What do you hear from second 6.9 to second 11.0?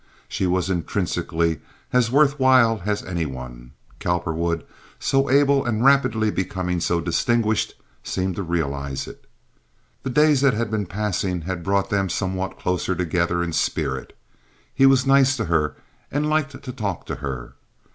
distinguished, seemed to realize it. The days that had been